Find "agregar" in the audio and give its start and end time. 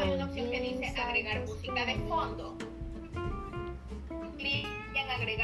1.00-1.46, 5.10-5.43